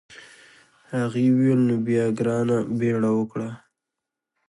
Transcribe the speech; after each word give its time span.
هغې 0.95 1.23
وویل 1.31 1.59
نو 1.69 1.75
بیا 1.87 2.05
ګرانه 2.17 2.57
بیړه 2.77 3.11
وکړه. 3.15 3.49